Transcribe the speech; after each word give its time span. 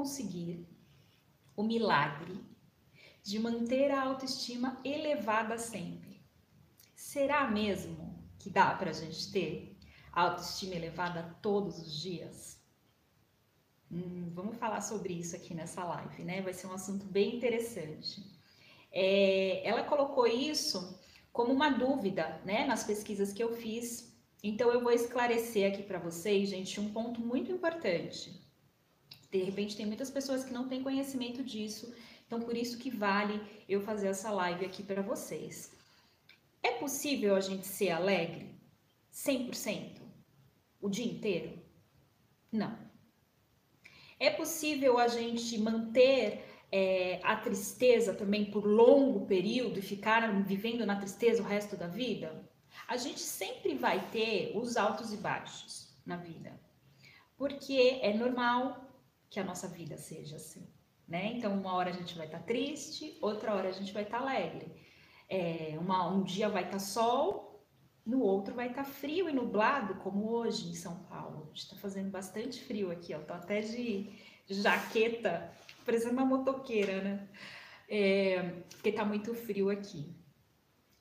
conseguir 0.00 0.66
o 1.54 1.62
milagre 1.62 2.42
de 3.22 3.38
manter 3.38 3.90
a 3.90 4.02
autoestima 4.02 4.80
elevada 4.82 5.58
sempre. 5.58 6.22
Será 6.94 7.50
mesmo 7.50 8.18
que 8.38 8.48
dá 8.48 8.74
para 8.74 8.88
a 8.90 8.94
gente 8.94 9.30
ter 9.30 9.76
autoestima 10.10 10.74
elevada 10.74 11.36
todos 11.42 11.78
os 11.78 12.00
dias? 12.00 12.58
Hum, 13.92 14.30
vamos 14.32 14.56
falar 14.56 14.80
sobre 14.80 15.12
isso 15.12 15.36
aqui 15.36 15.52
nessa 15.52 15.84
live, 15.84 16.22
né? 16.24 16.40
Vai 16.40 16.54
ser 16.54 16.66
um 16.66 16.72
assunto 16.72 17.04
bem 17.04 17.36
interessante. 17.36 18.24
É, 18.90 19.60
ela 19.68 19.84
colocou 19.84 20.26
isso 20.26 20.98
como 21.30 21.52
uma 21.52 21.68
dúvida, 21.68 22.40
né, 22.42 22.66
nas 22.66 22.84
pesquisas 22.84 23.34
que 23.34 23.44
eu 23.44 23.52
fiz. 23.52 24.18
Então 24.42 24.72
eu 24.72 24.80
vou 24.80 24.92
esclarecer 24.92 25.70
aqui 25.70 25.82
para 25.82 25.98
vocês, 25.98 26.48
gente, 26.48 26.80
um 26.80 26.90
ponto 26.90 27.20
muito 27.20 27.52
importante. 27.52 28.49
De 29.30 29.38
repente 29.38 29.76
tem 29.76 29.86
muitas 29.86 30.10
pessoas 30.10 30.44
que 30.44 30.52
não 30.52 30.68
têm 30.68 30.82
conhecimento 30.82 31.42
disso, 31.42 31.94
então 32.26 32.40
por 32.40 32.56
isso 32.56 32.78
que 32.78 32.90
vale 32.90 33.40
eu 33.68 33.80
fazer 33.80 34.08
essa 34.08 34.30
live 34.30 34.64
aqui 34.64 34.82
para 34.82 35.02
vocês. 35.02 35.72
É 36.62 36.72
possível 36.72 37.36
a 37.36 37.40
gente 37.40 37.66
ser 37.66 37.90
alegre 37.90 38.54
100% 39.12 40.00
o 40.80 40.88
dia 40.88 41.04
inteiro? 41.04 41.58
Não. 42.50 42.76
É 44.18 44.30
possível 44.30 44.98
a 44.98 45.08
gente 45.08 45.56
manter 45.58 46.44
é, 46.72 47.20
a 47.22 47.36
tristeza 47.36 48.14
também 48.14 48.50
por 48.50 48.66
longo 48.66 49.26
período 49.26 49.78
e 49.78 49.82
ficar 49.82 50.30
vivendo 50.42 50.84
na 50.84 50.96
tristeza 50.96 51.42
o 51.42 51.46
resto 51.46 51.76
da 51.76 51.86
vida? 51.86 52.48
A 52.86 52.96
gente 52.96 53.20
sempre 53.20 53.74
vai 53.74 54.10
ter 54.10 54.52
os 54.56 54.76
altos 54.76 55.12
e 55.12 55.16
baixos 55.16 55.94
na 56.04 56.16
vida, 56.16 56.60
porque 57.36 57.98
é 58.02 58.12
normal 58.12 58.89
que 59.30 59.38
a 59.38 59.44
nossa 59.44 59.68
vida 59.68 59.96
seja 59.96 60.36
assim, 60.36 60.68
né? 61.06 61.32
Então, 61.34 61.54
uma 61.54 61.72
hora 61.72 61.90
a 61.90 61.92
gente 61.92 62.16
vai 62.16 62.26
estar 62.26 62.40
tá 62.40 62.44
triste, 62.44 63.16
outra 63.22 63.54
hora 63.54 63.68
a 63.68 63.72
gente 63.72 63.92
vai 63.92 64.02
estar 64.02 64.18
tá 64.18 64.24
alegre. 64.24 64.74
É, 65.28 65.76
uma, 65.80 66.10
um 66.10 66.24
dia 66.24 66.48
vai 66.48 66.64
estar 66.64 66.74
tá 66.74 66.78
sol, 66.80 67.64
no 68.04 68.20
outro 68.20 68.54
vai 68.54 68.68
estar 68.68 68.82
tá 68.82 68.90
frio 68.90 69.28
e 69.28 69.32
nublado, 69.32 69.94
como 69.96 70.28
hoje 70.28 70.68
em 70.68 70.74
São 70.74 71.04
Paulo. 71.04 71.50
Está 71.54 71.76
fazendo 71.76 72.10
bastante 72.10 72.60
frio 72.60 72.90
aqui, 72.90 73.14
ó. 73.14 73.20
Tô 73.20 73.32
até 73.32 73.60
de 73.60 74.10
jaqueta 74.48 75.52
parecendo 75.86 76.14
uma 76.14 76.24
motoqueira, 76.24 77.00
né? 77.00 77.28
É, 77.88 78.42
porque 78.70 78.90
tá 78.90 79.04
muito 79.04 79.32
frio 79.34 79.70
aqui. 79.70 80.12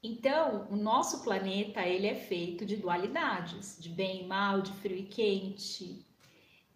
Então, 0.01 0.67
o 0.69 0.75
nosso 0.75 1.23
planeta, 1.23 1.81
ele 1.81 2.07
é 2.07 2.15
feito 2.15 2.65
de 2.65 2.77
dualidades, 2.77 3.77
de 3.79 3.89
bem 3.89 4.23
e 4.23 4.27
mal, 4.27 4.61
de 4.61 4.71
frio 4.73 4.97
e 4.97 5.03
quente, 5.03 6.05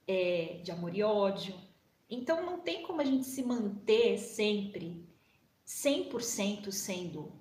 é, 0.08 0.60
de 0.64 0.72
amor 0.72 0.96
e 0.96 1.04
ódio. 1.04 1.56
Então, 2.10 2.46
não 2.46 2.60
tem 2.60 2.84
como 2.84 3.02
a 3.02 3.06
gente 3.06 3.26
se 3.26 3.44
manter 3.44 4.18
sempre 4.18 5.08
100% 5.66 6.72
sendo, 6.72 7.32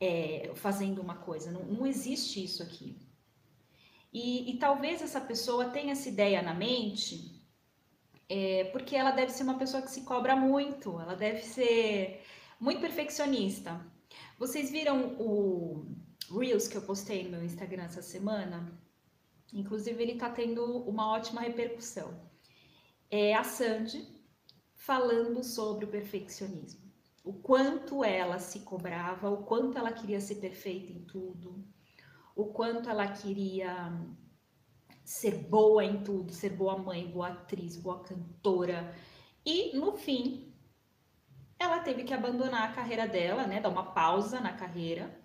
é, 0.00 0.50
fazendo 0.54 1.00
uma 1.00 1.16
coisa. 1.16 1.50
Não, 1.50 1.64
não, 1.64 1.86
existe 1.86 2.42
isso 2.42 2.62
aqui. 2.62 2.96
E, 4.12 4.50
e 4.50 4.58
talvez 4.58 5.02
essa 5.02 5.20
pessoa 5.20 5.70
tenha 5.70 5.92
essa 5.92 6.08
ideia 6.08 6.42
na 6.42 6.54
mente 6.54 7.38
é, 8.28 8.64
porque 8.64 8.94
ela 8.96 9.10
deve 9.10 9.32
ser 9.32 9.42
uma 9.42 9.58
pessoa 9.58 9.82
que 9.82 9.90
se 9.90 10.02
cobra 10.02 10.36
muito, 10.36 11.00
ela 11.00 11.14
deve 11.14 11.42
ser 11.42 12.22
muito 12.60 12.80
perfeccionista. 12.80 13.80
Vocês 14.38 14.70
viram 14.70 15.16
o 15.18 15.86
Reels 16.30 16.68
que 16.68 16.76
eu 16.76 16.82
postei 16.82 17.24
no 17.24 17.30
meu 17.30 17.44
Instagram 17.44 17.84
essa 17.84 18.02
semana? 18.02 18.70
Inclusive, 19.52 20.02
ele 20.02 20.16
tá 20.16 20.30
tendo 20.30 20.64
uma 20.82 21.10
ótima 21.10 21.40
repercussão. 21.40 22.28
É 23.10 23.34
a 23.34 23.42
Sandy 23.42 24.06
falando 24.74 25.42
sobre 25.42 25.84
o 25.84 25.88
perfeccionismo. 25.88 26.88
O 27.24 27.32
quanto 27.32 28.04
ela 28.04 28.38
se 28.38 28.60
cobrava, 28.60 29.28
o 29.28 29.44
quanto 29.44 29.76
ela 29.76 29.92
queria 29.92 30.20
ser 30.20 30.36
perfeita 30.36 30.92
em 30.92 31.04
tudo, 31.04 31.64
o 32.34 32.46
quanto 32.46 32.88
ela 32.88 33.06
queria 33.06 33.92
ser 35.04 35.48
boa 35.48 35.84
em 35.84 36.02
tudo, 36.02 36.32
ser 36.32 36.50
boa 36.50 36.76
mãe, 36.78 37.10
boa 37.10 37.28
atriz, 37.28 37.76
boa 37.76 38.02
cantora. 38.02 38.94
E 39.44 39.76
no 39.76 39.96
fim, 39.96 40.54
ela 41.58 41.80
teve 41.80 42.04
que 42.04 42.14
abandonar 42.14 42.68
a 42.68 42.72
carreira 42.72 43.08
dela, 43.08 43.46
né, 43.46 43.60
dar 43.60 43.70
uma 43.70 43.92
pausa 43.92 44.40
na 44.40 44.52
carreira, 44.52 45.18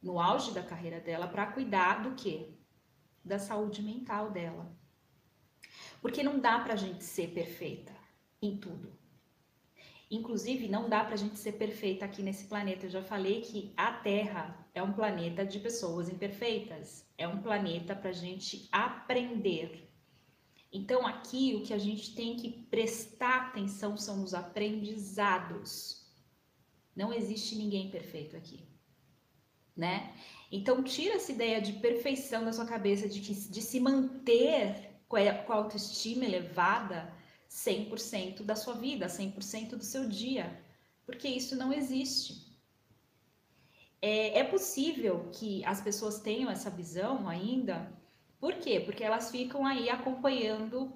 no 0.00 0.18
auge 0.18 0.52
da 0.52 0.62
carreira 0.62 1.00
dela, 1.00 1.28
para 1.28 1.52
cuidar 1.52 2.02
do 2.02 2.14
quê? 2.14 2.61
Da 3.24 3.38
saúde 3.38 3.82
mental 3.82 4.30
dela. 4.30 4.70
Porque 6.00 6.22
não 6.22 6.38
dá 6.38 6.58
pra 6.58 6.76
gente 6.76 7.04
ser 7.04 7.28
perfeita 7.28 7.92
em 8.40 8.56
tudo. 8.56 8.92
Inclusive, 10.10 10.68
não 10.68 10.90
dá 10.90 11.02
pra 11.04 11.16
gente 11.16 11.36
ser 11.38 11.52
perfeita 11.52 12.04
aqui 12.04 12.22
nesse 12.22 12.44
planeta. 12.44 12.84
Eu 12.84 12.90
já 12.90 13.02
falei 13.02 13.40
que 13.40 13.72
a 13.76 13.92
Terra 13.92 14.68
é 14.74 14.82
um 14.82 14.92
planeta 14.92 15.46
de 15.46 15.58
pessoas 15.58 16.08
imperfeitas. 16.08 17.06
É 17.16 17.26
um 17.26 17.40
planeta 17.40 17.96
para 17.96 18.10
a 18.10 18.12
gente 18.12 18.68
aprender. 18.70 19.90
Então, 20.70 21.06
aqui 21.06 21.54
o 21.54 21.62
que 21.62 21.72
a 21.72 21.78
gente 21.78 22.14
tem 22.14 22.36
que 22.36 22.50
prestar 22.50 23.48
atenção 23.48 23.96
são 23.96 24.22
os 24.22 24.34
aprendizados. 24.34 26.06
Não 26.94 27.12
existe 27.12 27.56
ninguém 27.56 27.90
perfeito 27.90 28.36
aqui, 28.36 28.66
né? 29.76 30.14
Então, 30.50 30.82
tira 30.82 31.14
essa 31.14 31.32
ideia 31.32 31.60
de 31.60 31.74
perfeição 31.74 32.44
da 32.44 32.52
sua 32.52 32.66
cabeça, 32.66 33.08
de, 33.08 33.20
que, 33.20 33.34
de 33.34 33.62
se 33.62 33.80
manter 33.80 34.90
com 35.08 35.16
a 35.16 35.56
autoestima 35.56 36.24
elevada 36.24 37.12
100% 37.50 38.42
da 38.42 38.56
sua 38.56 38.74
vida, 38.74 39.06
100% 39.06 39.76
do 39.76 39.84
seu 39.84 40.08
dia, 40.08 40.62
porque 41.04 41.28
isso 41.28 41.56
não 41.56 41.72
existe. 41.72 42.50
É, 44.00 44.40
é 44.40 44.44
possível 44.44 45.30
que 45.32 45.64
as 45.64 45.80
pessoas 45.80 46.20
tenham 46.20 46.50
essa 46.50 46.70
visão 46.70 47.28
ainda, 47.28 47.92
por 48.40 48.54
quê? 48.54 48.80
Porque 48.80 49.04
elas 49.04 49.30
ficam 49.30 49.64
aí 49.64 49.88
acompanhando 49.88 50.92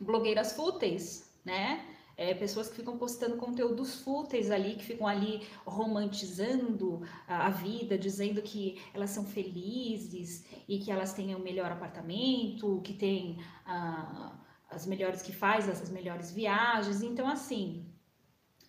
blogueiras 0.00 0.52
fúteis, 0.52 1.32
né? 1.44 1.87
É, 2.20 2.34
pessoas 2.34 2.68
que 2.68 2.74
ficam 2.74 2.98
postando 2.98 3.36
conteúdos 3.36 4.02
fúteis 4.02 4.50
ali, 4.50 4.74
que 4.74 4.84
ficam 4.84 5.06
ali 5.06 5.46
romantizando 5.64 7.00
a, 7.28 7.46
a, 7.46 7.50
vida, 7.50 7.96
dizendo 7.96 8.42
que 8.42 8.82
elas 8.92 9.10
são 9.10 9.24
felizes 9.24 10.44
e 10.66 10.80
que 10.80 10.90
elas 10.90 11.12
têm 11.12 11.36
o 11.36 11.38
melhor 11.38 11.70
apartamento, 11.70 12.80
que 12.82 12.92
tem 12.92 13.38
ah, 13.64 14.36
as 14.68 14.84
melhores 14.84 15.22
que 15.22 15.32
faz 15.32 15.68
as 15.68 15.90
melhores 15.90 16.32
viagens. 16.32 17.02
Então, 17.02 17.28
assim, 17.28 17.86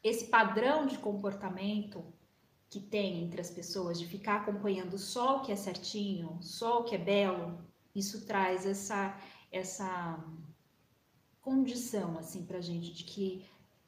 esse 0.03 0.27
padrão 0.27 0.85
de 0.85 0.99
comportamento 0.99 2.05
que 2.69 2.79
tem 2.79 3.23
entre 3.23 3.41
as 3.41 3.49
pessoas 3.49 3.99
de 3.99 4.05
ficar 4.05 4.41
acompanhando 4.41 4.95
só 4.99 5.37
o 5.37 5.41
que 5.41 5.51
é 5.51 5.55
certinho, 5.55 6.37
só 6.39 6.81
o 6.81 6.83
que 6.83 6.93
é 6.93 6.99
belo, 6.99 7.59
isso 7.95 8.27
traz 8.27 8.67
essa 8.67 9.17
essa 9.51 10.23
condição 11.49 12.15
assim 12.19 12.45
pra 12.45 12.61
gente 12.61 12.93
de 12.93 13.03
que 13.03 13.43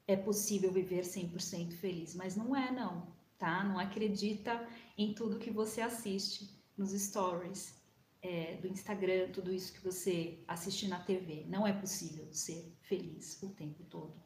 é 0.08 0.16
possível 0.16 0.72
viver 0.72 1.04
100% 1.04 1.74
feliz, 1.74 2.12
mas 2.12 2.34
não 2.34 2.56
é 2.56 2.72
não, 2.72 3.06
tá? 3.38 3.62
Não 3.62 3.78
acredita 3.78 4.66
em 4.98 5.14
tudo 5.14 5.38
que 5.38 5.50
você 5.50 5.80
assiste 5.80 6.50
nos 6.76 6.90
stories, 6.90 7.80
é, 8.20 8.56
do 8.56 8.66
Instagram, 8.66 9.30
tudo 9.30 9.52
isso 9.52 9.72
que 9.72 9.80
você 9.80 10.42
assiste 10.48 10.88
na 10.88 10.98
TV. 10.98 11.44
Não 11.46 11.64
é 11.64 11.72
possível 11.72 12.26
ser 12.32 12.74
feliz 12.80 13.40
o 13.40 13.50
tempo 13.50 13.84
todo. 13.84 14.20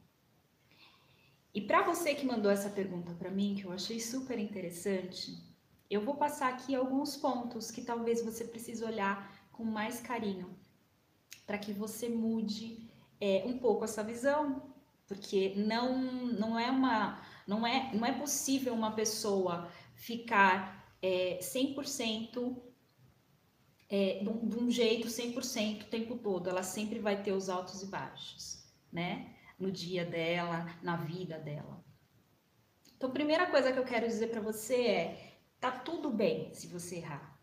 E 1.52 1.60
para 1.60 1.82
você 1.82 2.14
que 2.14 2.24
mandou 2.24 2.50
essa 2.50 2.70
pergunta 2.70 3.12
para 3.14 3.30
mim, 3.30 3.54
que 3.54 3.64
eu 3.64 3.72
achei 3.72 4.00
super 4.00 4.38
interessante, 4.38 5.36
eu 5.90 6.00
vou 6.00 6.14
passar 6.14 6.48
aqui 6.54 6.74
alguns 6.74 7.16
pontos 7.16 7.70
que 7.70 7.82
talvez 7.82 8.24
você 8.24 8.44
precise 8.44 8.82
olhar 8.82 9.30
com 9.52 9.64
mais 9.64 10.00
carinho 10.00 10.58
para 11.46 11.58
que 11.58 11.72
você 11.72 12.08
mude 12.08 12.86
é, 13.20 13.42
um 13.46 13.58
pouco 13.58 13.84
essa 13.84 14.02
visão, 14.02 14.74
porque 15.06 15.54
não 15.56 15.98
não 15.98 16.58
é 16.58 16.70
uma 16.70 17.22
não 17.46 17.66
é 17.66 17.94
não 17.94 18.06
é 18.06 18.12
possível 18.12 18.74
uma 18.74 18.92
pessoa 18.92 19.70
ficar 19.94 20.76
é, 21.02 21.38
100% 21.40 22.56
é, 23.88 24.18
de, 24.22 24.28
um, 24.28 24.48
de 24.48 24.58
um 24.58 24.70
jeito 24.70 25.08
100% 25.08 25.82
o 25.82 25.86
tempo 25.86 26.18
todo, 26.18 26.48
ela 26.48 26.62
sempre 26.62 26.98
vai 26.98 27.22
ter 27.22 27.32
os 27.32 27.48
altos 27.48 27.82
e 27.82 27.86
baixos, 27.86 28.64
né? 28.92 29.34
No 29.58 29.70
dia 29.70 30.04
dela, 30.04 30.66
na 30.82 30.96
vida 30.96 31.38
dela. 31.38 31.84
Então, 32.96 33.10
primeira 33.10 33.46
coisa 33.46 33.72
que 33.72 33.78
eu 33.78 33.84
quero 33.84 34.06
dizer 34.06 34.28
para 34.28 34.40
você 34.40 34.86
é: 34.86 35.38
tá 35.60 35.70
tudo 35.70 36.10
bem 36.10 36.52
se 36.52 36.66
você 36.66 36.96
errar. 36.96 37.38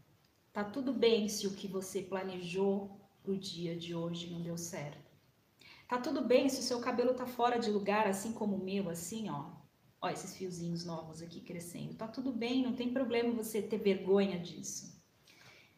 Tá 0.52 0.64
tudo 0.64 0.94
bem 0.94 1.28
se 1.28 1.48
o 1.48 1.56
que 1.56 1.68
você 1.68 2.02
planejou 2.02 3.00
pro 3.24 3.38
dia 3.38 3.76
de 3.76 3.96
hoje 3.96 4.30
não 4.30 4.42
deu 4.42 4.58
certo. 4.58 5.13
Tá 5.94 6.00
tudo 6.00 6.22
bem 6.26 6.50
se 6.50 6.60
o 6.60 6.64
seu 6.64 6.80
cabelo 6.80 7.14
tá 7.14 7.28
fora 7.28 7.60
de 7.60 7.70
lugar, 7.70 8.08
assim 8.08 8.34
como 8.34 8.56
o 8.56 8.66
meu, 8.66 8.90
assim, 8.90 9.30
ó. 9.30 9.52
Ó, 10.02 10.10
esses 10.10 10.36
fiozinhos 10.36 10.84
novos 10.84 11.22
aqui 11.22 11.40
crescendo. 11.40 11.94
Tá 11.94 12.08
tudo 12.08 12.32
bem, 12.32 12.64
não 12.64 12.74
tem 12.74 12.92
problema 12.92 13.32
você 13.32 13.62
ter 13.62 13.78
vergonha 13.78 14.40
disso. 14.40 15.00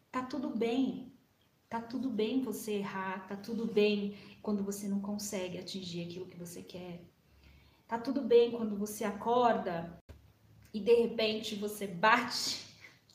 Tá 0.09 0.23
tudo 0.23 0.51
bem. 0.51 1.11
Tá 1.67 1.81
tudo 1.81 2.09
bem 2.09 2.41
você 2.41 2.75
errar, 2.75 3.27
tá 3.27 3.35
tudo 3.35 3.65
bem 3.65 4.17
quando 4.41 4.63
você 4.63 4.87
não 4.87 5.01
consegue 5.01 5.57
atingir 5.57 6.05
aquilo 6.05 6.27
que 6.27 6.39
você 6.39 6.61
quer. 6.61 7.03
Tá 7.85 7.99
tudo 7.99 8.21
bem 8.21 8.51
quando 8.51 8.77
você 8.77 9.03
acorda 9.03 10.01
e 10.73 10.79
de 10.79 10.93
repente 10.93 11.55
você 11.55 11.87
bate 11.87 12.65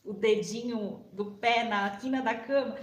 o 0.05 0.12
dedinho 0.12 1.06
do 1.14 1.31
pé 1.37 1.67
na 1.67 1.97
quina 1.97 2.20
da 2.20 2.35
cama, 2.35 2.76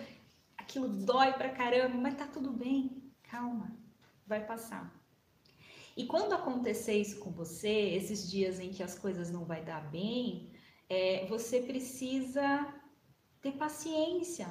aquilo 0.57 0.87
dói 0.87 1.33
pra 1.33 1.49
caramba, 1.49 1.95
mas 1.95 2.15
tá 2.15 2.25
tudo 2.25 2.51
bem, 2.51 3.13
calma, 3.21 3.77
vai 4.27 4.45
passar. 4.45 4.93
E 5.95 6.05
quando 6.05 6.33
acontecer 6.33 6.95
isso 6.99 7.19
com 7.19 7.31
você, 7.31 7.69
esses 7.69 8.29
dias 8.29 8.59
em 8.59 8.69
que 8.69 8.83
as 8.83 8.97
coisas 8.99 9.31
não 9.31 9.45
vai 9.45 9.63
dar 9.63 9.89
bem, 9.89 10.51
é, 10.87 11.25
você 11.25 11.61
precisa 11.61 12.71
ter 13.41 13.53
paciência, 13.53 14.47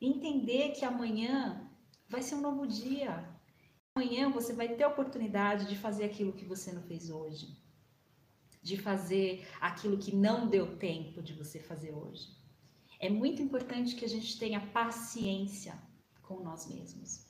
entender 0.00 0.70
que 0.70 0.84
amanhã 0.84 1.70
vai 2.08 2.22
ser 2.22 2.36
um 2.36 2.40
novo 2.40 2.66
dia. 2.66 3.28
Amanhã 3.94 4.30
você 4.30 4.52
vai 4.52 4.74
ter 4.74 4.84
a 4.84 4.88
oportunidade 4.88 5.68
de 5.68 5.76
fazer 5.76 6.04
aquilo 6.04 6.32
que 6.32 6.44
você 6.44 6.72
não 6.72 6.82
fez 6.82 7.10
hoje, 7.10 7.62
de 8.62 8.76
fazer 8.76 9.46
aquilo 9.60 9.98
que 9.98 10.14
não 10.14 10.48
deu 10.48 10.78
tempo 10.78 11.22
de 11.22 11.34
você 11.34 11.60
fazer 11.60 11.92
hoje. 11.92 12.34
É 12.98 13.10
muito 13.10 13.42
importante 13.42 13.94
que 13.94 14.04
a 14.04 14.08
gente 14.08 14.38
tenha 14.38 14.66
paciência 14.68 15.74
com 16.22 16.40
nós 16.40 16.66
mesmos. 16.66 17.25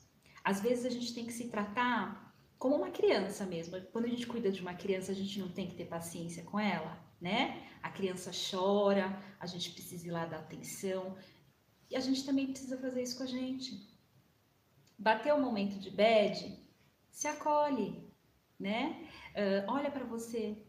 Às 0.47 0.61
vezes 0.61 0.85
a 0.85 0.89
gente 0.89 1.13
tem 1.13 1.25
que 1.25 1.33
se 1.33 1.49
tratar 1.49 2.33
como 2.57 2.77
uma 2.77 2.89
criança 2.89 3.45
mesmo. 3.45 3.81
Quando 3.91 4.05
a 4.05 4.07
gente 4.07 4.25
cuida 4.25 4.49
de 4.49 4.61
uma 4.61 4.73
criança, 4.73 5.11
a 5.11 5.15
gente 5.15 5.37
não 5.41 5.49
tem 5.49 5.67
que 5.67 5.75
ter 5.75 5.83
paciência 5.83 6.41
com 6.45 6.57
ela, 6.57 6.97
né? 7.19 7.67
A 7.83 7.89
criança 7.89 8.31
chora, 8.31 9.21
a 9.41 9.45
gente 9.45 9.71
precisa 9.71 10.07
ir 10.07 10.11
lá 10.11 10.25
dar 10.25 10.39
atenção. 10.39 11.17
E 11.89 11.97
a 11.97 11.99
gente 11.99 12.25
também 12.25 12.47
precisa 12.47 12.77
fazer 12.77 13.03
isso 13.03 13.17
com 13.17 13.23
a 13.23 13.27
gente. 13.27 13.93
Bateu 14.97 15.35
o 15.35 15.41
momento 15.41 15.77
de 15.81 15.91
bad, 15.91 16.57
se 17.11 17.27
acolhe, 17.27 18.09
né? 18.57 19.05
Uh, 19.35 19.69
olha 19.69 19.91
para 19.91 20.05
você, 20.05 20.65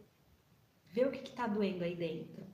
vê 0.86 1.04
o 1.04 1.12
que 1.12 1.22
está 1.22 1.46
doendo 1.46 1.84
aí 1.84 1.94
dentro. 1.94 2.44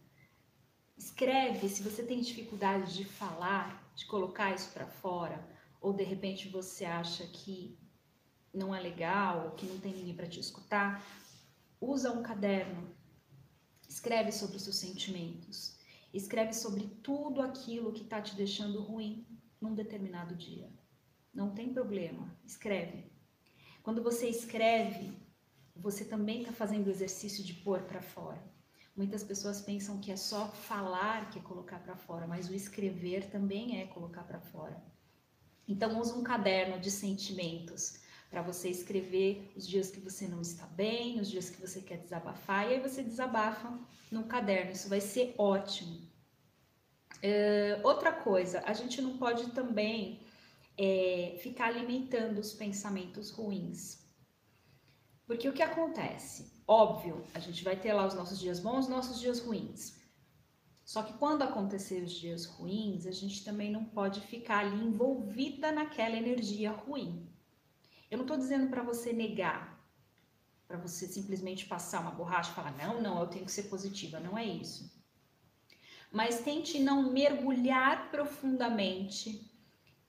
Escreve 0.94 1.70
se 1.70 1.82
você 1.82 2.03
tem 2.03 2.20
dificuldade 2.20 2.94
de 2.94 3.06
falar, 3.06 3.91
de 3.94 4.05
colocar 4.05 4.55
isso 4.55 4.70
para 4.73 4.87
fora, 4.87 5.54
ou 5.85 5.93
de 5.93 6.03
repente 6.03 6.49
você 6.49 6.87
acha 6.87 7.27
que 7.27 7.79
não 8.55 8.75
é 8.75 8.81
legal, 8.81 9.55
que 9.55 9.67
não 9.67 9.79
tem 9.79 9.93
ninguém 9.93 10.17
para 10.17 10.27
te 10.27 10.41
escutar, 10.41 11.05
usa 11.79 12.11
um 12.11 12.23
caderno, 12.23 12.89
escreve 13.87 14.33
sobre 14.33 14.57
os 14.57 14.63
seus 14.63 14.77
sentimentos, 14.77 15.79
escreve 16.11 16.55
sobre 16.55 16.87
tudo 17.03 17.43
aquilo 17.43 17.93
que 17.93 18.01
está 18.01 18.23
te 18.23 18.35
deixando 18.35 18.81
ruim 18.81 19.27
num 19.61 19.75
determinado 19.75 20.35
dia. 20.35 20.73
Não 21.35 21.55
tem 21.55 21.75
problema, 21.75 22.35
escreve. 22.47 23.13
Quando 23.83 24.03
você 24.03 24.27
escreve, 24.27 25.13
você 25.77 26.03
também 26.03 26.41
está 26.41 26.53
fazendo 26.53 26.87
o 26.87 26.91
exercício 26.91 27.45
de 27.45 27.53
pôr 27.53 27.83
para 27.83 28.01
fora. 28.01 28.43
Muitas 28.97 29.23
pessoas 29.23 29.61
pensam 29.61 30.01
que 30.01 30.11
é 30.11 30.17
só 30.17 30.49
falar 30.49 31.29
que 31.29 31.41
é 31.41 31.43
colocar 31.43 31.79
para 31.81 31.95
fora, 31.95 32.27
mas 32.27 32.49
o 32.49 32.55
escrever 32.55 33.29
também 33.29 33.83
é 33.83 33.87
colocar 33.87 34.23
para 34.23 34.41
fora. 34.41 34.94
Então, 35.67 35.99
use 36.01 36.13
um 36.13 36.23
caderno 36.23 36.79
de 36.79 36.91
sentimentos 36.91 37.99
para 38.31 38.43
você 38.43 38.69
escrever 38.69 39.53
os 39.57 39.67
dias 39.67 39.91
que 39.91 40.01
você 40.01 40.27
não 40.27 40.41
está 40.41 40.67
bem, 40.67 41.21
os 41.21 41.31
dias 41.31 41.49
que 41.49 41.61
você 41.61 41.81
quer 41.81 41.99
desabafar, 41.99 42.69
e 42.69 42.75
aí 42.75 42.81
você 42.81 43.03
desabafa 43.03 43.79
no 44.11 44.25
caderno. 44.25 44.73
Isso 44.73 44.89
vai 44.89 45.01
ser 45.01 45.35
ótimo. 45.39 46.01
Outra 47.83 48.13
coisa, 48.13 48.63
a 48.67 48.73
gente 48.73 49.01
não 49.01 49.17
pode 49.17 49.53
também 49.53 50.21
é, 50.77 51.37
ficar 51.39 51.67
alimentando 51.67 52.39
os 52.39 52.53
pensamentos 52.53 53.31
ruins. 53.31 54.05
Porque 55.27 55.49
o 55.49 55.53
que 55.53 55.63
acontece? 55.63 56.53
Óbvio, 56.67 57.25
a 57.33 57.39
gente 57.39 57.65
vai 57.65 57.77
ter 57.77 57.93
lá 57.93 58.07
os 58.07 58.15
nossos 58.15 58.39
dias 58.39 58.61
bons, 58.61 58.81
os 58.81 58.89
nossos 58.89 59.21
dias 59.21 59.41
ruins. 59.41 60.04
Só 60.85 61.03
que 61.03 61.15
quando 61.15 61.43
acontecer 61.43 62.03
os 62.03 62.13
dias 62.13 62.45
ruins, 62.45 63.07
a 63.07 63.11
gente 63.11 63.43
também 63.43 63.71
não 63.71 63.85
pode 63.85 64.21
ficar 64.21 64.59
ali 64.59 64.85
envolvida 64.85 65.73
naquela 65.73 66.15
energia 66.15 66.71
ruim. 66.71 67.27
Eu 68.11 68.19
não 68.19 68.25
estou 68.25 68.37
dizendo 68.37 68.69
para 68.69 68.83
você 68.83 69.13
negar, 69.13 69.83
para 70.69 70.77
você 70.77 71.07
simplesmente 71.07 71.67
passar 71.67 72.01
uma 72.01 72.11
borracha 72.11 72.51
e 72.51 72.55
falar, 72.55 72.77
não, 72.77 73.01
não, 73.01 73.21
eu 73.21 73.27
tenho 73.27 73.47
que 73.47 73.53
ser 73.53 73.65
positiva. 73.65 74.21
Não 74.21 74.37
é 74.37 74.45
isso. 74.45 74.93
Mas 76.13 76.41
tente 76.41 76.79
não 76.79 77.11
mergulhar 77.11 78.11
profundamente 78.11 79.51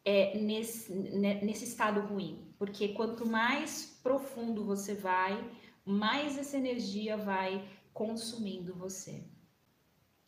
é, 0.04 0.38
nesse, 0.38 0.94
nesse 0.94 1.64
estado 1.64 2.02
ruim, 2.02 2.54
porque 2.60 2.90
quanto 2.90 3.26
mais 3.26 3.98
profundo 4.04 4.64
você 4.64 4.94
vai, 4.94 5.52
mais 5.86 6.38
essa 6.38 6.58
energia 6.58 7.18
vai 7.18 7.68
consumindo 7.94 8.76
você. 8.76 9.24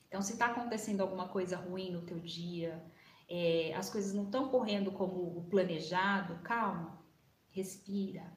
Então, 0.07 0.21
se 0.21 0.33
está 0.33 0.47
acontecendo 0.47 1.01
alguma 1.01 1.27
coisa 1.27 1.57
ruim 1.57 1.91
no 1.91 2.01
teu 2.01 2.19
dia, 2.19 2.83
é, 3.29 3.73
as 3.75 3.89
coisas 3.89 4.13
não 4.13 4.23
estão 4.23 4.49
correndo 4.49 4.91
como 4.91 5.37
o 5.37 5.43
planejado, 5.49 6.39
calma, 6.43 6.97
respira, 7.49 8.31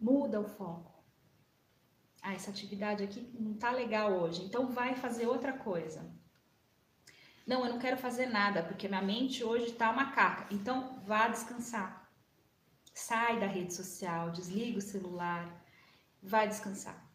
muda 0.00 0.40
o 0.40 0.44
foco. 0.44 0.98
Ah, 2.20 2.34
essa 2.34 2.50
atividade 2.50 3.04
aqui 3.04 3.20
não 3.38 3.54
tá 3.54 3.70
legal 3.70 4.12
hoje, 4.12 4.42
então 4.42 4.72
vai 4.72 4.96
fazer 4.96 5.26
outra 5.26 5.52
coisa. 5.52 6.10
Não, 7.46 7.64
eu 7.64 7.72
não 7.72 7.78
quero 7.78 7.96
fazer 7.96 8.26
nada, 8.26 8.62
porque 8.62 8.88
minha 8.88 9.00
mente 9.00 9.42
hoje 9.42 9.72
tá 9.72 9.90
uma 9.90 10.12
caca. 10.12 10.52
Então 10.52 11.00
vá 11.06 11.28
descansar. 11.28 12.10
Sai 12.92 13.40
da 13.40 13.46
rede 13.46 13.72
social, 13.72 14.30
desliga 14.32 14.78
o 14.78 14.82
celular, 14.82 15.64
vai 16.22 16.48
descansar. 16.48 17.08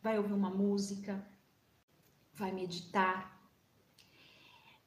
Vai 0.00 0.18
ouvir 0.18 0.32
uma 0.32 0.50
música, 0.50 1.24
vai 2.34 2.52
meditar, 2.52 3.32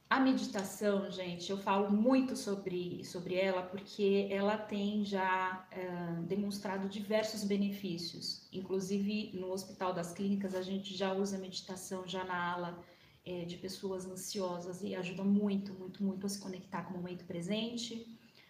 a 0.07 0.19
meditação, 0.19 1.09
gente, 1.09 1.50
eu 1.50 1.57
falo 1.57 1.92
muito 1.92 2.36
sobre, 2.36 3.03
sobre 3.03 3.36
ela 3.36 3.63
porque 3.63 4.27
ela 4.30 4.56
tem 4.56 5.03
já 5.03 5.68
uh, 5.74 6.21
demonstrado 6.24 6.88
diversos 6.88 7.44
benefícios. 7.44 8.47
Inclusive, 8.53 9.31
no 9.33 9.51
Hospital 9.51 9.94
das 9.94 10.13
Clínicas, 10.13 10.53
a 10.53 10.62
gente 10.62 10.95
já 10.95 11.12
usa 11.12 11.39
meditação 11.39 12.07
já 12.07 12.24
na 12.24 12.53
ala 12.53 12.83
é, 13.25 13.45
de 13.45 13.57
pessoas 13.57 14.06
ansiosas 14.06 14.83
e 14.83 14.94
ajuda 14.95 15.24
muito, 15.24 15.74
muito, 15.74 16.03
muito 16.03 16.25
a 16.27 16.30
se 16.30 16.39
conectar 16.39 16.83
com 16.83 16.94
o 16.94 16.97
momento 16.97 17.25
presente, 17.25 18.07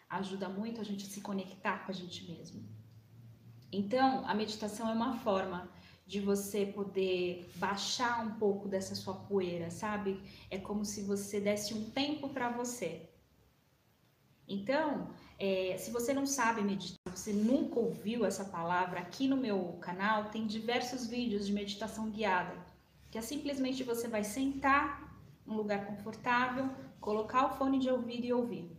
ajuda 0.10 0.50
muito 0.50 0.82
a 0.82 0.84
gente 0.84 1.06
a 1.06 1.10
se 1.10 1.22
conectar 1.22 1.86
com 1.86 1.92
a 1.92 1.96
gente 1.96 2.30
mesmo. 2.30 2.64
Então, 3.72 4.28
a 4.28 4.36
meditação 4.36 4.90
é 4.90 4.94
uma 4.94 5.18
forma 5.20 5.70
de 6.06 6.20
você 6.20 6.66
poder 6.66 7.50
baixar 7.56 8.26
um 8.26 8.36
pouco 8.36 8.68
dessa 8.68 8.94
sua 8.94 9.16
poeira, 9.16 9.72
sabe? 9.72 10.22
É 10.52 10.58
como 10.58 10.86
se 10.86 11.02
você 11.02 11.40
desse 11.40 11.74
um 11.74 11.90
tempo 11.90 12.30
para 12.30 12.50
você. 12.50 13.10
Então, 14.48 15.10
é, 15.40 15.76
se 15.80 15.90
você 15.90 16.14
não 16.14 16.28
sabe 16.28 16.62
meditar, 16.62 17.00
você 17.12 17.34
nunca 17.34 17.80
ouviu 17.80 18.24
essa 18.24 18.46
palavra, 18.46 19.00
aqui 19.00 19.28
no 19.28 19.36
meu 19.36 19.78
canal 19.82 20.30
tem 20.30 20.46
diversos 20.46 21.08
vídeos 21.08 21.48
de 21.48 21.54
meditação 21.54 22.12
guiada, 22.12 22.56
que 23.10 23.18
é 23.18 23.22
simplesmente 23.22 23.84
você 23.84 24.08
vai 24.08 24.24
sentar 24.24 25.20
num 25.46 25.56
lugar 25.56 25.88
confortável, 25.88 26.70
colocar 27.00 27.48
o 27.48 27.58
fone 27.58 27.80
de 27.80 27.90
ouvido 27.90 28.26
e 28.26 28.34
ouvir. 28.34 28.72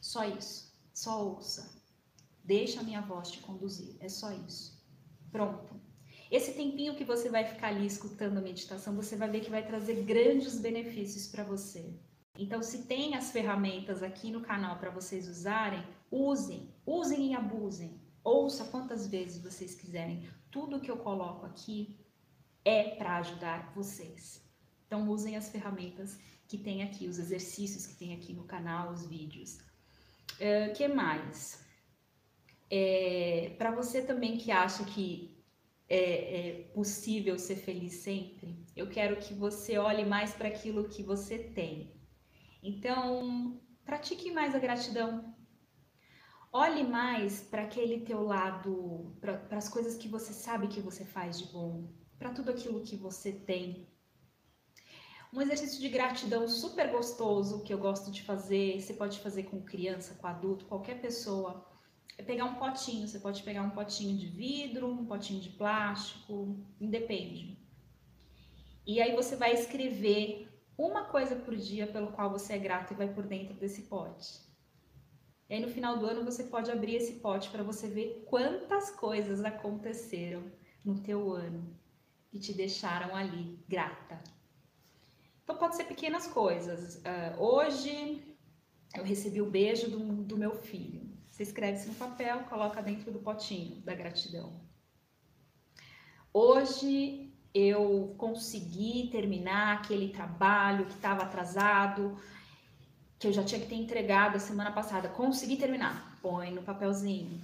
Só 0.00 0.24
isso. 0.24 0.74
Só 0.92 1.26
ouça. 1.26 1.82
Deixa 2.44 2.80
a 2.80 2.82
minha 2.82 3.00
voz 3.00 3.30
te 3.30 3.40
conduzir. 3.40 3.96
É 4.00 4.08
só 4.08 4.30
isso. 4.32 4.78
Pronto. 5.32 5.83
Esse 6.36 6.52
tempinho 6.52 6.96
que 6.96 7.04
você 7.04 7.28
vai 7.28 7.44
ficar 7.44 7.68
ali 7.68 7.86
escutando 7.86 8.38
a 8.38 8.40
meditação, 8.40 8.96
você 8.96 9.14
vai 9.14 9.30
ver 9.30 9.42
que 9.42 9.52
vai 9.56 9.64
trazer 9.64 10.02
grandes 10.02 10.58
benefícios 10.58 11.28
para 11.28 11.44
você. 11.44 11.94
Então, 12.36 12.60
se 12.60 12.86
tem 12.86 13.14
as 13.14 13.30
ferramentas 13.30 14.02
aqui 14.02 14.32
no 14.32 14.40
canal 14.40 14.76
para 14.80 14.90
vocês 14.90 15.28
usarem, 15.28 15.86
usem, 16.10 16.74
usem 16.84 17.30
e 17.30 17.34
abusem. 17.36 18.00
Ouça 18.24 18.64
quantas 18.64 19.06
vezes 19.06 19.40
vocês 19.40 19.76
quiserem. 19.76 20.28
Tudo 20.50 20.80
que 20.80 20.90
eu 20.90 20.96
coloco 20.96 21.46
aqui 21.46 21.96
é 22.64 22.96
para 22.96 23.18
ajudar 23.18 23.72
vocês. 23.72 24.42
Então, 24.88 25.08
usem 25.08 25.36
as 25.36 25.48
ferramentas 25.50 26.18
que 26.48 26.58
tem 26.58 26.82
aqui, 26.82 27.06
os 27.06 27.20
exercícios 27.20 27.86
que 27.86 27.94
tem 27.94 28.12
aqui 28.12 28.32
no 28.32 28.42
canal, 28.42 28.90
os 28.90 29.06
vídeos. 29.06 29.60
O 30.40 30.70
uh, 30.70 30.74
que 30.74 30.88
mais? 30.88 31.64
É, 32.68 33.54
para 33.56 33.70
você 33.70 34.02
também 34.02 34.36
que 34.36 34.50
acha 34.50 34.82
que 34.82 35.33
é, 35.88 35.98
é 35.98 36.62
possível 36.74 37.38
ser 37.38 37.56
feliz 37.56 37.94
sempre, 37.94 38.64
eu 38.74 38.88
quero 38.88 39.16
que 39.16 39.34
você 39.34 39.78
olhe 39.78 40.04
mais 40.04 40.32
para 40.32 40.48
aquilo 40.48 40.88
que 40.88 41.02
você 41.02 41.38
tem. 41.38 41.94
Então, 42.62 43.60
pratique 43.84 44.30
mais 44.30 44.54
a 44.54 44.58
gratidão. 44.58 45.34
Olhe 46.52 46.84
mais 46.84 47.42
para 47.42 47.62
aquele 47.62 48.00
teu 48.00 48.22
lado, 48.22 49.16
para 49.20 49.58
as 49.58 49.68
coisas 49.68 49.96
que 49.96 50.08
você 50.08 50.32
sabe 50.32 50.68
que 50.68 50.80
você 50.80 51.04
faz 51.04 51.38
de 51.38 51.52
bom, 51.52 51.92
para 52.18 52.32
tudo 52.32 52.50
aquilo 52.50 52.82
que 52.82 52.96
você 52.96 53.32
tem. 53.32 53.88
Um 55.32 55.42
exercício 55.42 55.80
de 55.80 55.88
gratidão 55.88 56.46
super 56.46 56.92
gostoso 56.92 57.64
que 57.64 57.74
eu 57.74 57.78
gosto 57.78 58.12
de 58.12 58.22
fazer, 58.22 58.80
você 58.80 58.94
pode 58.94 59.18
fazer 59.18 59.42
com 59.42 59.64
criança, 59.64 60.14
com 60.14 60.28
adulto, 60.28 60.64
qualquer 60.64 61.00
pessoa. 61.00 61.68
É 62.16 62.22
pegar 62.22 62.44
um 62.44 62.54
potinho, 62.54 63.08
você 63.08 63.18
pode 63.18 63.42
pegar 63.42 63.62
um 63.62 63.70
potinho 63.70 64.16
de 64.16 64.26
vidro, 64.26 64.88
um 64.88 65.04
potinho 65.04 65.40
de 65.40 65.50
plástico, 65.50 66.56
independe. 66.80 67.58
E 68.86 69.00
aí 69.00 69.14
você 69.16 69.34
vai 69.34 69.52
escrever 69.52 70.48
uma 70.76 71.04
coisa 71.04 71.36
por 71.36 71.56
dia 71.56 71.86
pelo 71.86 72.12
qual 72.12 72.30
você 72.30 72.54
é 72.54 72.58
grato 72.58 72.92
e 72.92 72.96
vai 72.96 73.12
por 73.12 73.26
dentro 73.26 73.54
desse 73.54 73.82
pote. 73.82 74.40
E 75.48 75.54
aí 75.54 75.60
no 75.60 75.68
final 75.68 75.98
do 75.98 76.06
ano 76.06 76.24
você 76.24 76.44
pode 76.44 76.70
abrir 76.70 76.96
esse 76.96 77.14
pote 77.14 77.50
para 77.50 77.62
você 77.62 77.88
ver 77.88 78.24
quantas 78.26 78.90
coisas 78.90 79.44
aconteceram 79.44 80.44
no 80.84 81.00
teu 81.00 81.32
ano 81.32 81.78
que 82.30 82.38
te 82.38 82.52
deixaram 82.52 83.14
ali 83.14 83.58
grata. 83.68 84.22
Então 85.42 85.56
pode 85.56 85.76
ser 85.76 85.84
pequenas 85.84 86.26
coisas. 86.26 86.96
Uh, 86.96 87.40
hoje 87.42 88.36
eu 88.96 89.04
recebi 89.04 89.40
o 89.40 89.50
beijo 89.50 89.90
do, 89.90 89.98
do 90.24 90.36
meu 90.36 90.54
filho. 90.54 91.13
Você 91.34 91.42
escreve 91.42 91.78
isso 91.78 91.88
no 91.88 91.96
papel, 91.96 92.44
coloca 92.44 92.80
dentro 92.80 93.10
do 93.10 93.18
potinho 93.18 93.82
da 93.82 93.92
gratidão. 93.92 94.52
Hoje 96.32 97.34
eu 97.52 98.14
consegui 98.16 99.08
terminar 99.10 99.78
aquele 99.78 100.10
trabalho 100.10 100.86
que 100.86 100.92
estava 100.92 101.24
atrasado, 101.24 102.16
que 103.18 103.26
eu 103.26 103.32
já 103.32 103.42
tinha 103.42 103.60
que 103.60 103.66
ter 103.66 103.74
entregado 103.74 104.36
a 104.36 104.38
semana 104.38 104.70
passada. 104.70 105.08
Consegui 105.08 105.56
terminar. 105.56 106.20
Põe 106.22 106.52
no 106.52 106.62
papelzinho. 106.62 107.42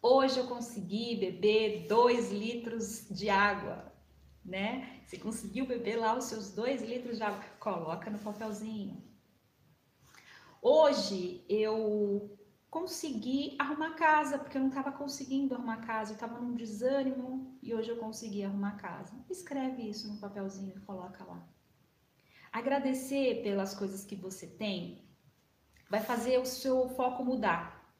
Hoje 0.00 0.38
eu 0.38 0.46
consegui 0.46 1.16
beber 1.16 1.88
dois 1.88 2.30
litros 2.30 3.08
de 3.10 3.28
água, 3.28 3.92
né? 4.44 5.00
Você 5.04 5.18
conseguiu 5.18 5.66
beber 5.66 5.96
lá 5.96 6.16
os 6.16 6.26
seus 6.26 6.52
dois 6.52 6.80
litros 6.80 7.16
de 7.16 7.24
água, 7.24 7.42
coloca 7.58 8.08
no 8.08 8.20
papelzinho. 8.20 9.02
Hoje 10.62 11.44
eu 11.48 12.38
consegui 12.74 13.54
arrumar 13.56 13.94
casa, 13.94 14.36
porque 14.36 14.58
eu 14.58 14.60
não 14.60 14.68
estava 14.68 14.90
conseguindo 14.90 15.54
arrumar 15.54 15.76
casa, 15.86 16.10
eu 16.10 16.14
estava 16.14 16.40
num 16.40 16.56
desânimo 16.56 17.56
e 17.62 17.72
hoje 17.72 17.88
eu 17.88 17.98
consegui 17.98 18.42
arrumar 18.42 18.72
casa. 18.72 19.14
Escreve 19.30 19.88
isso 19.88 20.12
no 20.12 20.18
papelzinho 20.18 20.74
e 20.76 20.80
coloca 20.80 21.22
lá. 21.22 21.48
Agradecer 22.50 23.44
pelas 23.44 23.76
coisas 23.76 24.04
que 24.04 24.16
você 24.16 24.48
tem 24.48 25.08
vai 25.88 26.00
fazer 26.00 26.36
o 26.40 26.44
seu 26.44 26.88
foco 26.88 27.24
mudar. 27.24 27.94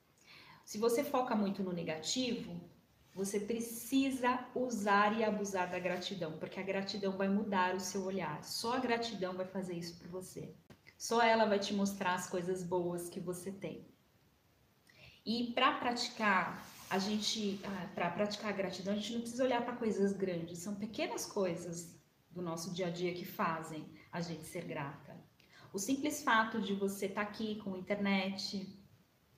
Se 0.65 0.77
você 0.77 1.05
foca 1.05 1.37
muito 1.37 1.63
no 1.63 1.73
negativo, 1.73 2.61
você 3.15 3.39
precisa 3.39 4.45
usar 4.57 5.17
e 5.17 5.23
abusar 5.23 5.71
da 5.71 5.79
gratidão, 5.79 6.37
porque 6.37 6.59
a 6.59 6.65
gratidão 6.65 7.17
vai 7.17 7.29
mudar 7.29 7.77
o 7.77 7.81
seu 7.81 8.03
olhar. 8.03 8.43
Só 8.43 8.73
a 8.73 8.81
gratidão 8.81 9.35
vai 9.35 9.47
fazer 9.47 9.75
isso 9.75 9.97
por 10.01 10.09
você. 10.09 10.53
Só 10.99 11.23
ela 11.23 11.45
vai 11.45 11.61
te 11.61 11.73
mostrar 11.73 12.15
as 12.15 12.29
coisas 12.29 12.65
boas 12.65 13.09
que 13.09 13.21
você 13.21 13.53
tem. 13.53 13.94
E 15.25 15.53
para 15.55 15.73
praticar, 15.79 16.67
a 16.91 16.99
gente, 16.99 17.61
ah, 17.65 17.89
para 17.95 18.11
praticar 18.11 18.51
a 18.51 18.57
gratidão, 18.57 18.93
a 18.93 18.97
gente 18.97 19.15
não 19.15 19.21
precisa 19.21 19.45
olhar 19.45 19.65
para 19.65 19.75
coisas 19.77 20.13
grandes, 20.13 20.59
são 20.59 20.75
pequenas 20.75 21.25
coisas 21.25 21.95
do 22.31 22.43
nosso 22.43 22.73
dia 22.75 22.89
a 22.89 22.91
dia 22.91 23.15
que 23.15 23.25
fazem 23.25 23.87
a 24.13 24.21
gente 24.21 24.45
ser 24.45 24.65
grata. 24.65 25.17
O 25.73 25.79
simples 25.79 26.23
fato 26.23 26.61
de 26.61 26.75
você 26.75 27.07
estar 27.07 27.25
tá 27.25 27.31
aqui 27.31 27.57
com 27.57 27.75
a 27.75 27.79
internet, 27.79 28.79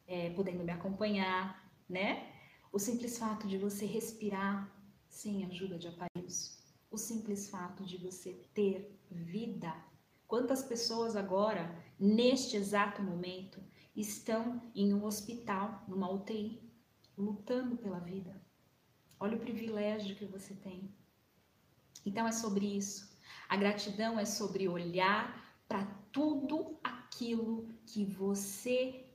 é, 0.06 0.30
podendo 0.30 0.64
me 0.64 0.72
acompanhar, 0.72 1.64
né? 1.88 2.32
O 2.72 2.78
simples 2.78 3.16
fato 3.18 3.46
de 3.46 3.56
você 3.56 3.86
respirar 3.86 4.70
sem 5.08 5.46
ajuda 5.46 5.78
de 5.78 5.88
aparelhos. 5.88 6.58
O 6.90 6.98
simples 6.98 7.48
fato 7.48 7.84
de 7.84 7.96
você 7.96 8.32
ter 8.52 9.00
vida. 9.10 9.72
Quantas 10.26 10.62
pessoas 10.62 11.16
agora, 11.16 11.74
neste 11.98 12.56
exato 12.56 13.02
momento, 13.02 13.62
estão 13.96 14.62
em 14.74 14.92
um 14.92 15.04
hospital, 15.04 15.82
numa 15.88 16.10
UTI, 16.12 16.62
lutando 17.16 17.76
pela 17.76 17.98
vida? 17.98 18.40
Olha 19.18 19.36
o 19.36 19.40
privilégio 19.40 20.14
que 20.14 20.26
você 20.26 20.54
tem. 20.54 20.94
Então 22.04 22.28
é 22.28 22.32
sobre 22.32 22.66
isso. 22.66 23.16
A 23.48 23.56
gratidão 23.56 24.18
é 24.18 24.24
sobre 24.24 24.68
olhar 24.68 25.56
para 25.66 25.86
tudo 26.12 26.78
aquilo 26.84 27.68
que 27.86 28.04
você 28.04 29.06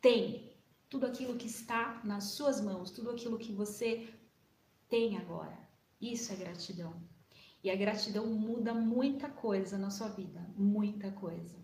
tem, 0.00 0.52
tudo 0.88 1.06
aquilo 1.06 1.36
que 1.36 1.46
está 1.46 2.00
nas 2.04 2.24
suas 2.24 2.60
mãos, 2.60 2.90
tudo 2.90 3.10
aquilo 3.10 3.38
que 3.38 3.52
você 3.52 4.12
tem 4.88 5.16
agora. 5.16 5.58
Isso 6.00 6.32
é 6.32 6.36
gratidão. 6.36 6.94
E 7.62 7.70
a 7.70 7.76
gratidão 7.76 8.26
muda 8.26 8.72
muita 8.72 9.28
coisa 9.28 9.76
na 9.76 9.90
sua 9.90 10.08
vida, 10.08 10.48
muita 10.56 11.10
coisa. 11.10 11.56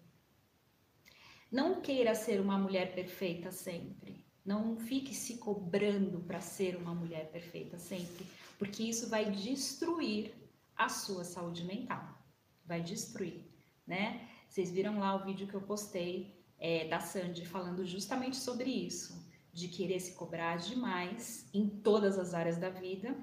Não 1.55 1.81
queira 1.81 2.17
ser 2.17 2.41
uma 2.41 2.59
mulher 2.59 2.97
perfeita 2.97 3.53
sempre. 3.53 4.27
Não 4.45 4.77
fique 4.77 5.15
se 5.15 5.39
cobrando 5.39 6.19
para 6.19 6.41
ser 6.41 6.75
uma 6.75 6.93
mulher 6.93 7.31
perfeita 7.31 7.79
sempre, 7.79 8.27
porque 8.59 8.83
isso 8.83 9.09
vai 9.09 9.31
destruir 9.31 10.35
a 10.77 10.89
sua 10.89 11.23
saúde 11.23 11.63
mental. 11.63 12.19
Vai 12.67 12.83
destruir, 12.83 13.45
né? 13.87 14.29
Vocês 14.49 14.73
viram 14.73 14.99
lá 14.99 15.15
o 15.15 15.25
vídeo 15.25 15.47
que 15.47 15.55
eu 15.55 15.61
postei 15.61 16.37
é, 16.59 16.89
da 16.89 16.99
Sandy 16.99 17.47
falando 17.47 17.87
justamente 17.87 18.37
sobre 18.37 18.69
isso, 18.69 19.25
de 19.53 19.69
querer 19.69 20.01
se 20.01 20.15
cobrar 20.15 20.57
demais 20.57 21.49
em 21.55 21.69
todas 21.69 22.19
as 22.19 22.35
áreas 22.35 22.59
da 22.59 22.69
vida. 22.69 23.17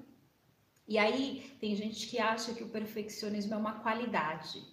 E 0.87 0.97
aí 0.97 1.51
tem 1.59 1.75
gente 1.75 2.07
que 2.07 2.17
acha 2.17 2.53
que 2.53 2.63
o 2.63 2.69
perfeccionismo 2.69 3.55
é 3.55 3.57
uma 3.57 3.81
qualidade. 3.81 4.63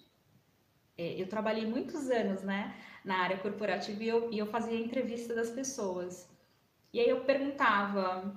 É, 0.97 1.21
eu 1.21 1.27
trabalhei 1.27 1.65
muitos 1.65 2.09
anos, 2.09 2.41
né, 2.41 2.73
na 3.03 3.19
área 3.19 3.37
corporativa 3.37 4.03
e 4.03 4.07
eu, 4.07 4.31
e 4.31 4.37
eu 4.37 4.47
fazia 4.47 4.77
entrevista 4.77 5.33
das 5.33 5.49
pessoas. 5.49 6.27
E 6.91 6.99
aí 6.99 7.09
eu 7.09 7.23
perguntava, 7.23 8.35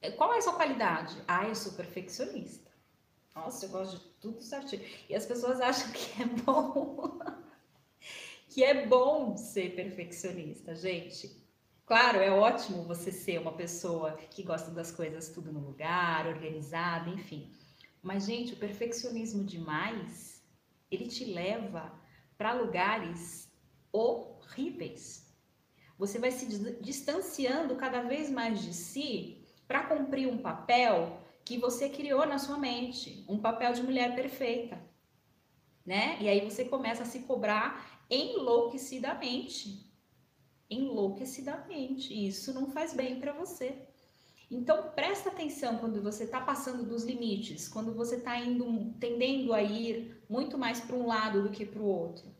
é, 0.00 0.10
qual 0.10 0.32
é 0.32 0.38
a 0.38 0.42
sua 0.42 0.54
qualidade? 0.54 1.16
Ah, 1.26 1.46
eu 1.46 1.54
sou 1.54 1.72
perfeccionista. 1.72 2.70
Nossa, 3.34 3.66
eu 3.66 3.70
gosto 3.70 3.98
de 3.98 4.04
tudo 4.20 4.40
certinho. 4.42 4.84
E 5.08 5.14
as 5.14 5.26
pessoas 5.26 5.60
acham 5.60 5.90
que 5.92 6.22
é 6.22 6.26
bom 6.26 7.18
que 8.48 8.62
é 8.62 8.86
bom 8.86 9.36
ser 9.36 9.74
perfeccionista, 9.74 10.76
gente. 10.76 11.42
Claro, 11.86 12.18
é 12.18 12.30
ótimo 12.30 12.84
você 12.84 13.10
ser 13.10 13.40
uma 13.40 13.52
pessoa 13.52 14.12
que 14.30 14.42
gosta 14.42 14.70
das 14.70 14.92
coisas 14.92 15.28
tudo 15.28 15.52
no 15.52 15.58
lugar, 15.58 16.26
organizada, 16.26 17.10
enfim. 17.10 17.50
Mas, 18.02 18.26
gente, 18.26 18.54
o 18.54 18.56
perfeccionismo 18.56 19.42
demais, 19.42 20.42
ele 20.90 21.08
te 21.08 21.24
leva 21.24 21.92
para 22.38 22.52
lugares 22.52 23.50
horríveis. 23.94 25.32
Você 25.96 26.18
vai 26.18 26.32
se 26.32 26.46
distanciando 26.80 27.76
cada 27.76 28.02
vez 28.02 28.28
mais 28.28 28.60
de 28.60 28.74
si 28.74 29.46
para 29.68 29.84
cumprir 29.84 30.26
um 30.26 30.38
papel 30.38 31.20
que 31.44 31.56
você 31.56 31.88
criou 31.88 32.26
na 32.26 32.38
sua 32.38 32.58
mente, 32.58 33.24
um 33.28 33.38
papel 33.38 33.72
de 33.72 33.82
mulher 33.82 34.16
perfeita, 34.16 34.82
né? 35.86 36.18
E 36.20 36.28
aí 36.28 36.40
você 36.40 36.64
começa 36.64 37.04
a 37.04 37.06
se 37.06 37.20
cobrar 37.20 38.04
enlouquecidamente. 38.10 39.88
Enlouquecidamente. 40.68 42.12
Isso 42.26 42.52
não 42.52 42.70
faz 42.70 42.92
bem 42.92 43.20
para 43.20 43.32
você. 43.32 43.86
Então 44.50 44.90
presta 44.90 45.28
atenção 45.28 45.78
quando 45.78 46.02
você 46.02 46.24
está 46.24 46.40
passando 46.40 46.84
dos 46.84 47.04
limites, 47.04 47.68
quando 47.68 47.94
você 47.94 48.16
está 48.16 48.36
indo 48.38 48.92
tendendo 48.98 49.52
a 49.52 49.62
ir 49.62 50.22
muito 50.28 50.58
mais 50.58 50.80
para 50.80 50.96
um 50.96 51.06
lado 51.06 51.42
do 51.42 51.50
que 51.50 51.64
para 51.64 51.80
o 51.80 51.86
outro. 51.86 52.34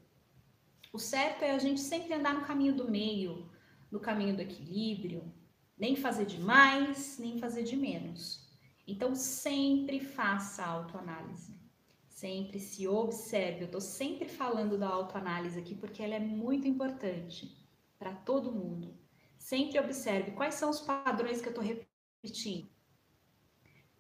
O 0.95 0.99
certo 0.99 1.43
é 1.43 1.51
a 1.51 1.59
gente 1.59 1.81
sempre 1.81 2.15
andar 2.15 2.33
no 2.33 2.47
caminho 2.47 2.75
do 2.75 2.91
meio, 2.91 3.51
no 3.91 4.01
caminho 4.01 4.35
do 4.35 4.41
equilíbrio, 4.41 5.31
nem 5.77 5.95
fazer 5.95 6.25
de 6.25 6.41
mais, 6.41 7.19
nem 7.19 7.39
fazer 7.39 7.65
de 7.65 7.77
menos. 7.77 8.49
Então 8.87 9.15
sempre 9.15 10.01
faça 10.01 10.65
autoanálise 10.65 11.55
sempre 12.25 12.59
se 12.59 12.89
observe. 12.89 13.63
Eu 13.63 13.67
estou 13.67 13.81
sempre 13.83 14.27
falando 14.27 14.79
da 14.79 14.89
autoanálise 14.89 15.59
aqui 15.59 15.75
porque 15.75 16.03
ela 16.03 16.15
é 16.15 16.19
muito 16.19 16.67
importante 16.67 17.55
para 17.99 18.15
todo 18.15 18.51
mundo. 18.51 18.97
Sempre 19.37 19.79
observe 19.79 20.31
quais 20.31 20.55
são 20.55 20.71
os 20.71 20.81
padrões 20.81 21.43
que 21.43 21.49
eu 21.49 21.51
estou 21.51 21.63
repetindo. 21.63 22.71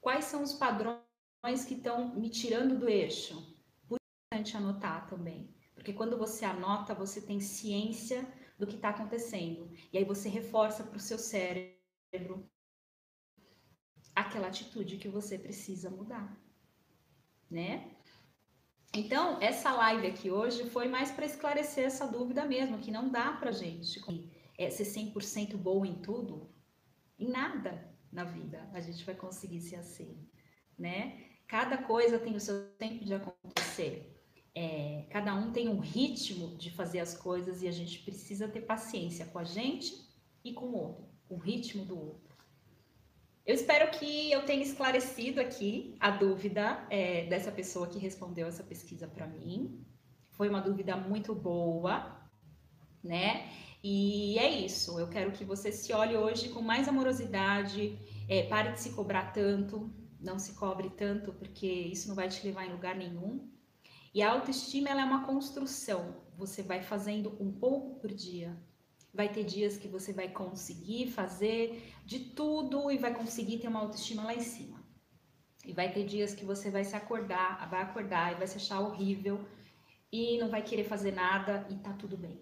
Quais 0.00 0.24
são 0.24 0.42
os 0.42 0.54
padrões 0.54 1.66
que 1.66 1.74
estão 1.74 2.14
me 2.14 2.30
tirando 2.30 2.78
do 2.78 2.88
eixo? 2.88 3.34
Por 3.86 3.98
importante 4.00 4.56
anotar 4.56 5.06
também. 5.06 5.52
Porque 5.74 5.92
quando 5.92 6.16
você 6.16 6.44
anota, 6.44 6.94
você 6.94 7.20
tem 7.20 7.40
ciência 7.40 8.26
do 8.58 8.66
que 8.66 8.76
está 8.76 8.90
acontecendo. 8.90 9.70
E 9.92 9.98
aí 9.98 10.04
você 10.04 10.28
reforça 10.28 10.84
para 10.84 10.96
o 10.96 11.00
seu 11.00 11.18
cérebro 11.18 12.48
aquela 14.14 14.46
atitude 14.46 14.96
que 14.96 15.08
você 15.08 15.38
precisa 15.38 15.90
mudar, 15.90 16.40
né? 17.50 17.90
Então, 18.96 19.40
essa 19.42 19.72
live 19.72 20.06
aqui 20.06 20.30
hoje 20.30 20.70
foi 20.70 20.86
mais 20.86 21.10
para 21.10 21.26
esclarecer 21.26 21.84
essa 21.84 22.06
dúvida 22.06 22.44
mesmo, 22.44 22.78
que 22.78 22.92
não 22.92 23.08
dá 23.08 23.32
para 23.32 23.50
gente 23.50 24.00
é, 24.56 24.70
ser 24.70 24.84
100% 24.84 25.56
bom 25.56 25.84
em 25.84 26.00
tudo, 26.00 26.54
em 27.18 27.28
nada 27.28 27.92
na 28.14 28.22
vida 28.22 28.70
a 28.72 28.80
gente 28.80 29.04
vai 29.04 29.16
conseguir 29.16 29.60
ser 29.60 29.76
assim, 29.76 30.24
né? 30.78 31.24
Cada 31.48 31.76
coisa 31.76 32.18
tem 32.18 32.36
o 32.36 32.40
seu 32.40 32.70
tempo 32.74 33.04
de 33.04 33.12
acontecer. 33.14 34.13
É, 34.54 35.04
cada 35.10 35.34
um 35.34 35.50
tem 35.50 35.68
um 35.68 35.80
ritmo 35.80 36.56
de 36.56 36.70
fazer 36.70 37.00
as 37.00 37.16
coisas 37.16 37.62
e 37.62 37.68
a 37.68 37.72
gente 37.72 37.98
precisa 38.00 38.46
ter 38.46 38.60
paciência 38.60 39.26
com 39.26 39.38
a 39.38 39.44
gente 39.44 39.92
e 40.44 40.52
com 40.52 40.66
o 40.66 40.76
outro, 40.76 41.04
o 41.28 41.36
ritmo 41.36 41.84
do 41.84 41.98
outro. 41.98 42.34
Eu 43.44 43.54
espero 43.54 43.90
que 43.98 44.30
eu 44.32 44.44
tenha 44.46 44.62
esclarecido 44.62 45.40
aqui 45.40 45.96
a 46.00 46.10
dúvida 46.10 46.86
é, 46.88 47.26
dessa 47.26 47.52
pessoa 47.52 47.86
que 47.86 47.98
respondeu 47.98 48.46
essa 48.46 48.62
pesquisa 48.62 49.06
para 49.06 49.26
mim. 49.26 49.84
Foi 50.30 50.48
uma 50.48 50.62
dúvida 50.62 50.96
muito 50.96 51.34
boa, 51.34 52.18
né? 53.02 53.50
E 53.82 54.38
é 54.38 54.48
isso. 54.48 54.98
Eu 54.98 55.08
quero 55.08 55.30
que 55.32 55.44
você 55.44 55.70
se 55.70 55.92
olhe 55.92 56.16
hoje 56.16 56.48
com 56.48 56.62
mais 56.62 56.88
amorosidade, 56.88 57.98
é, 58.26 58.44
pare 58.44 58.72
de 58.72 58.80
se 58.80 58.94
cobrar 58.94 59.32
tanto, 59.32 59.92
não 60.18 60.38
se 60.38 60.54
cobre 60.54 60.88
tanto, 60.88 61.30
porque 61.34 61.66
isso 61.66 62.08
não 62.08 62.14
vai 62.14 62.28
te 62.28 62.46
levar 62.46 62.64
em 62.64 62.72
lugar 62.72 62.96
nenhum. 62.96 63.46
E 64.14 64.22
a 64.22 64.30
autoestima 64.30 64.88
ela 64.88 65.00
é 65.00 65.04
uma 65.04 65.26
construção. 65.26 66.22
Você 66.36 66.62
vai 66.62 66.80
fazendo 66.80 67.36
um 67.40 67.50
pouco 67.50 67.98
por 67.98 68.14
dia. 68.14 68.56
Vai 69.12 69.28
ter 69.28 69.42
dias 69.42 69.76
que 69.76 69.88
você 69.88 70.12
vai 70.12 70.28
conseguir 70.28 71.10
fazer 71.10 71.92
de 72.06 72.20
tudo 72.20 72.92
e 72.92 72.96
vai 72.96 73.12
conseguir 73.12 73.58
ter 73.58 73.66
uma 73.66 73.80
autoestima 73.80 74.22
lá 74.22 74.34
em 74.34 74.40
cima. 74.40 74.84
E 75.64 75.72
vai 75.72 75.92
ter 75.92 76.06
dias 76.06 76.32
que 76.32 76.44
você 76.44 76.70
vai 76.70 76.84
se 76.84 76.94
acordar, 76.94 77.68
vai 77.68 77.82
acordar 77.82 78.32
e 78.32 78.36
vai 78.36 78.46
se 78.46 78.56
achar 78.56 78.80
horrível 78.80 79.44
e 80.12 80.38
não 80.38 80.48
vai 80.48 80.62
querer 80.62 80.84
fazer 80.84 81.10
nada 81.10 81.66
e 81.68 81.74
tá 81.76 81.92
tudo 81.94 82.16
bem. 82.16 82.40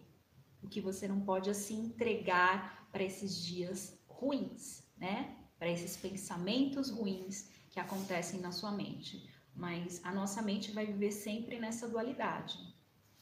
O 0.63 0.69
que 0.69 0.81
você 0.81 1.09
não 1.09 1.21
pode 1.21 1.49
assim 1.49 1.87
entregar 1.87 2.87
para 2.93 3.03
esses 3.03 3.43
dias 3.43 3.99
ruins, 4.07 4.83
né? 4.99 5.37
Para 5.59 5.71
esses 5.71 5.97
pensamentos 5.97 6.91
ruins 6.91 7.49
que 7.71 7.81
acontecem 7.81 8.41
na 8.41 8.53
sua 8.53 8.73
mente 8.73 9.32
mas 9.63 10.01
a 10.03 10.13
nossa 10.13 10.43
mente 10.43 10.73
vai 10.73 10.85
viver 10.85 11.13
sempre 11.13 11.57
nessa 11.61 11.89
dualidade 11.89 12.59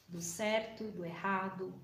do 0.09 0.23
certo, 0.23 0.85
do 0.85 1.05
errado, 1.05 1.75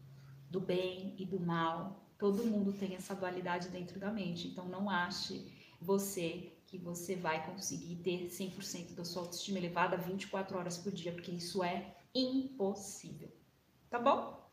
do 0.49 0.59
bem 0.59 1.15
e 1.19 1.27
do 1.27 1.39
mal. 1.39 2.09
Todo 2.19 2.43
mundo 2.43 2.73
tem 2.73 2.95
essa 2.95 3.15
dualidade 3.15 3.69
dentro 3.69 4.01
da 4.01 4.11
mente, 4.11 4.49
então 4.49 4.67
não 4.67 4.89
ache 4.89 5.53
você 5.79 6.55
que 6.65 6.79
você 6.79 7.15
vai 7.17 7.45
conseguir 7.45 7.97
ter 7.97 8.29
100% 8.29 8.95
da 8.95 9.05
sua 9.05 9.25
autoestima 9.25 9.59
elevada 9.59 9.99
24 9.99 10.57
horas 10.57 10.79
por 10.79 10.91
dia, 10.91 11.13
porque 11.13 11.33
isso 11.33 11.63
é 11.63 11.95
impossível. 12.15 13.31
Tá 13.91 13.99
bom? 13.99 14.46